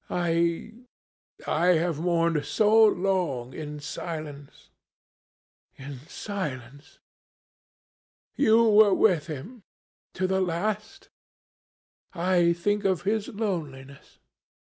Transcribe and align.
I 0.09 0.73
I 1.45 1.67
have 1.75 1.99
mourned 1.99 2.43
so 2.45 2.85
long 2.85 3.53
in 3.53 3.79
silence 3.79 4.71
in 5.75 5.99
silence.... 6.07 6.97
You 8.35 8.63
were 8.67 8.95
with 8.95 9.27
him 9.27 9.61
to 10.15 10.25
the 10.25 10.41
last? 10.41 11.09
I 12.13 12.51
think 12.53 12.83
of 12.83 13.03
his 13.03 13.27
loneliness. 13.27 14.17